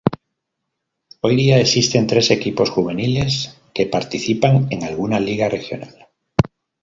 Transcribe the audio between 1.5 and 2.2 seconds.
existen